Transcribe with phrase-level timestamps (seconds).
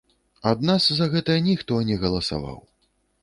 [0.51, 2.57] Ад нас за гэта ніхто не галасаваў.